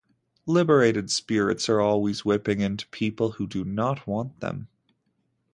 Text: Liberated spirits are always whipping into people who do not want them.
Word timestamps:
Liberated 0.47 1.11
spirits 1.11 1.69
are 1.69 1.79
always 1.79 2.25
whipping 2.25 2.59
into 2.59 2.87
people 2.87 3.33
who 3.33 3.45
do 3.45 3.63
not 3.63 4.07
want 4.07 4.39
them. 4.39 4.67